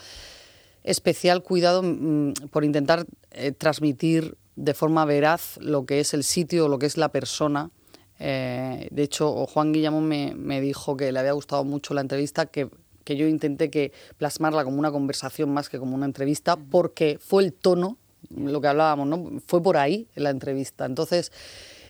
especial 0.82 1.42
cuidado 1.42 1.82
mm, 1.82 2.32
por 2.50 2.64
intentar 2.64 3.06
eh, 3.30 3.52
transmitir 3.52 4.36
de 4.56 4.74
forma 4.74 5.04
veraz 5.04 5.58
lo 5.60 5.84
que 5.84 6.00
es 6.00 6.14
el 6.14 6.24
sitio 6.24 6.68
lo 6.68 6.78
que 6.78 6.86
es 6.86 6.96
la 6.96 7.08
persona 7.10 7.70
eh, 8.18 8.88
de 8.90 9.02
hecho, 9.02 9.46
Juan 9.46 9.72
Guillamón 9.72 10.06
me, 10.06 10.60
dijo 10.60 10.96
que 10.96 11.10
le 11.12 11.18
había 11.18 11.32
gustado 11.32 11.64
mucho 11.64 11.94
la 11.94 12.00
entrevista, 12.00 12.46
que, 12.46 12.68
yo 13.06 13.26
intenté 13.26 13.70
que 13.70 13.92
plasmarla 14.16 14.64
como 14.64 14.78
una 14.78 14.90
conversación 14.90 15.52
más 15.52 15.68
que 15.68 15.78
como 15.78 15.94
una 15.94 16.06
entrevista, 16.06 16.56
porque 16.56 17.18
fue 17.20 17.44
el 17.44 17.52
tono, 17.52 17.98
lo 18.34 18.60
que 18.60 18.68
hablábamos, 18.68 19.06
¿no? 19.06 19.40
Fue 19.46 19.62
por 19.62 19.76
ahí 19.76 20.08
la 20.14 20.30
entrevista. 20.30 20.86
Entonces, 20.86 21.32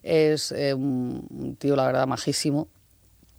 es 0.03 0.51
eh, 0.53 0.75
un 0.75 1.57
tío, 1.59 1.77
la 1.77 1.87
verdad, 1.87 2.07
majísimo. 2.07 2.69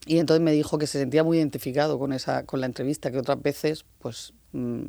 Y 0.06 0.20
entonces 0.20 0.44
me 0.44 0.52
dijo 0.52 0.78
que 0.78 0.88
se 0.88 1.00
sentía 1.00 1.24
muy 1.24 1.38
identificado 1.38 1.98
con, 1.98 2.14
esa, 2.14 2.46
con 2.46 2.62
la 2.62 2.68
entrevista, 2.68 3.12
que 3.12 3.18
otras 3.18 3.42
veces, 3.42 3.86
pues... 4.00 4.34
Mm, 4.52 4.84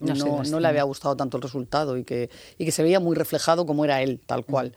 no, 0.00 0.60
le 0.60 0.68
había 0.68 0.84
gustado 0.84 1.16
tanto 1.16 1.38
el 1.38 1.42
resultado 1.42 1.96
y 1.96 2.04
que, 2.04 2.30
y 2.56 2.64
que 2.64 2.70
se 2.70 2.84
veía 2.84 3.00
muy 3.00 3.16
reflejado 3.16 3.66
como 3.66 3.84
era 3.84 4.00
él, 4.00 4.20
tal 4.24 4.44
cual. 4.44 4.76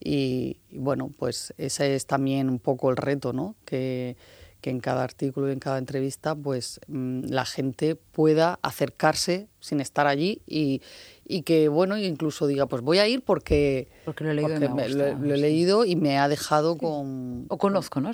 Y, 0.00 0.60
bueno, 0.70 1.10
pues 1.18 1.52
ese 1.58 1.94
es 1.94 2.06
también 2.06 2.48
un 2.48 2.58
poco 2.58 2.88
el 2.88 2.96
reto, 2.96 3.34
¿no? 3.34 3.54
Que, 3.66 4.16
que 4.62 4.70
en 4.70 4.80
cada 4.80 5.02
artículo 5.02 5.50
y 5.50 5.52
en 5.52 5.58
cada 5.58 5.76
entrevista 5.76 6.34
pues 6.34 6.80
mm, 6.86 7.24
la 7.24 7.44
gente 7.44 7.96
pueda 7.96 8.58
acercarse 8.62 9.48
sin 9.62 9.80
estar 9.80 10.08
allí 10.08 10.42
y, 10.46 10.82
y 11.24 11.42
que, 11.42 11.68
bueno, 11.68 11.96
incluso 11.96 12.46
diga, 12.46 12.66
pues 12.66 12.82
voy 12.82 12.98
a 12.98 13.06
ir 13.06 13.22
porque, 13.22 13.88
porque 14.04 14.24
lo 14.24 14.32
he 14.32 14.34
leído, 14.34 14.56
y, 14.56 14.92
lo, 14.92 15.34
he 15.34 15.38
leído 15.38 15.84
y 15.84 15.94
me 15.94 16.18
ha 16.18 16.28
dejado 16.28 16.76
con... 16.76 17.46
O 17.48 17.58
conozco, 17.58 18.00
¿no? 18.00 18.10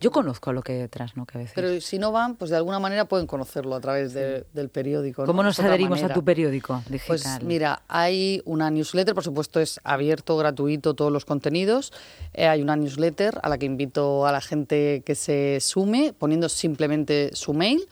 Yo 0.00 0.10
conozco 0.10 0.52
lo 0.52 0.62
que 0.62 0.72
hay 0.72 0.78
detrás, 0.78 1.16
¿no? 1.16 1.24
Que 1.24 1.38
a 1.38 1.40
veces... 1.40 1.54
Pero 1.54 1.80
si 1.80 1.98
no 1.98 2.12
van, 2.12 2.36
pues 2.36 2.50
de 2.50 2.58
alguna 2.58 2.78
manera 2.78 3.06
pueden 3.06 3.26
conocerlo 3.26 3.74
a 3.74 3.80
través 3.80 4.12
del 4.12 4.68
periódico. 4.68 5.24
¿Cómo 5.24 5.42
nos 5.42 5.58
adherimos 5.60 6.02
a 6.02 6.12
tu 6.12 6.22
periódico 6.22 6.82
digital? 6.90 7.06
Pues 7.06 7.42
mira, 7.42 7.82
hay 7.88 8.42
una 8.44 8.70
newsletter, 8.70 9.14
por 9.14 9.24
supuesto 9.24 9.58
es 9.58 9.80
abierto, 9.82 10.36
gratuito 10.36 10.92
todos 10.92 11.10
los 11.10 11.24
contenidos. 11.24 11.92
Eh, 12.34 12.46
hay 12.46 12.60
una 12.60 12.76
newsletter 12.76 13.40
a 13.42 13.48
la 13.48 13.56
que 13.56 13.64
invito 13.64 14.26
a 14.26 14.32
la 14.32 14.42
gente 14.42 15.02
que 15.06 15.14
se 15.14 15.58
sume 15.60 16.12
poniendo 16.12 16.50
simplemente 16.50 17.30
su 17.32 17.54
mail 17.54 17.88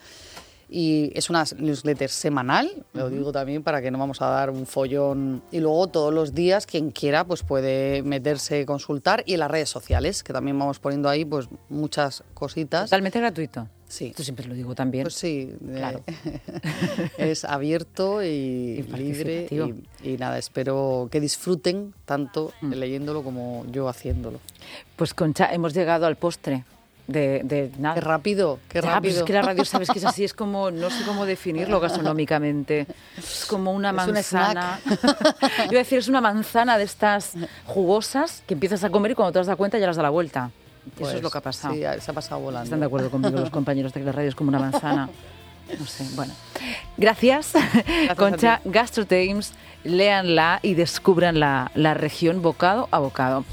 y 0.73 1.11
es 1.15 1.29
una 1.29 1.43
newsletter 1.57 2.09
semanal, 2.09 2.85
lo 2.93 3.09
digo 3.09 3.33
también 3.33 3.61
para 3.61 3.81
que 3.81 3.91
no 3.91 3.97
vamos 3.97 4.21
a 4.21 4.27
dar 4.27 4.49
un 4.49 4.65
follón. 4.65 5.43
Y 5.51 5.59
luego 5.59 5.87
todos 5.87 6.13
los 6.13 6.33
días 6.33 6.65
quien 6.65 6.91
quiera 6.91 7.25
pues 7.25 7.43
puede 7.43 8.01
meterse, 8.03 8.65
consultar 8.65 9.21
y 9.25 9.33
en 9.33 9.41
las 9.41 9.51
redes 9.51 9.69
sociales, 9.69 10.23
que 10.23 10.31
también 10.31 10.57
vamos 10.57 10.79
poniendo 10.79 11.09
ahí 11.09 11.25
pues 11.25 11.49
muchas 11.67 12.23
cositas. 12.33 12.85
Totalmente 12.85 13.19
gratuito. 13.19 13.67
Sí. 13.89 14.13
Tú 14.15 14.23
siempre 14.23 14.47
lo 14.47 14.55
digo 14.55 14.73
también. 14.73 15.03
Pues 15.03 15.15
sí, 15.15 15.53
claro. 15.75 16.03
es 17.17 17.43
abierto 17.43 18.23
y, 18.23 18.81
libre 18.83 19.47
y, 20.01 20.15
nada, 20.17 20.37
espero 20.37 21.09
que 21.11 21.19
disfruten 21.19 21.93
tanto 22.05 22.53
mm. 22.61 22.71
leyéndolo 22.71 23.23
como 23.23 23.65
yo 23.69 23.89
haciéndolo. 23.89 24.39
Pues 24.95 25.13
Concha, 25.13 25.53
hemos 25.53 25.73
llegado 25.73 26.05
al 26.05 26.15
postre 26.15 26.63
de, 27.07 27.71
nada. 27.77 27.95
Qué 27.95 28.01
rápido, 28.01 28.59
qué 28.69 28.81
pues 28.81 28.93
rápido. 28.93 29.19
es 29.19 29.23
que 29.23 29.33
la 29.33 29.41
radio, 29.41 29.65
sabes 29.65 29.89
que 29.89 29.99
es 29.99 30.05
así, 30.05 30.23
es 30.23 30.33
como, 30.33 30.71
no 30.71 30.89
sé 30.89 31.03
cómo 31.05 31.25
definirlo 31.25 31.79
gastronómicamente. 31.79 32.87
Es 33.17 33.45
como 33.47 33.73
una 33.73 33.91
manzana. 33.91 34.79
Iba 34.85 35.79
a 35.79 35.83
decir, 35.83 35.99
es 35.99 36.07
una 36.07 36.21
manzana 36.21 36.77
de 36.77 36.83
estas 36.83 37.33
jugosas 37.65 38.43
que 38.47 38.53
empiezas 38.53 38.83
a 38.83 38.89
comer 38.89 39.11
y 39.11 39.15
cuando 39.15 39.31
te 39.31 39.45
das 39.45 39.55
cuenta 39.57 39.77
ya 39.77 39.87
las 39.87 39.95
da 39.95 40.03
la 40.03 40.09
vuelta. 40.09 40.51
Eso 40.99 41.09
es 41.09 41.15
lo 41.15 41.21
pues 41.21 41.31
que 41.31 41.37
ha 41.37 41.41
pasado. 41.41 41.73
Sí, 41.73 41.81
se 41.99 42.11
ha 42.11 42.13
pasado 42.13 42.41
volando. 42.41 42.63
Están 42.65 42.79
de 42.79 42.85
acuerdo 42.85 43.09
conmigo 43.11 43.39
los 43.39 43.49
compañeros 43.51 43.93
de 43.93 43.99
que 43.99 44.05
la 44.05 44.11
radio 44.11 44.29
es 44.29 44.35
como 44.35 44.49
una 44.49 44.59
manzana. 44.59 45.09
No 45.79 45.85
sé, 45.85 46.05
bueno. 46.15 46.33
Gracias, 46.97 47.53
Concha. 48.17 48.59
Gastro 48.65 49.05
Times, 49.05 49.53
léanla 49.83 50.59
y 50.61 50.73
descubran 50.73 51.39
la, 51.39 51.71
la 51.75 51.93
región 51.93 52.41
bocado 52.41 52.89
a 52.91 52.99
bocado. 52.99 53.45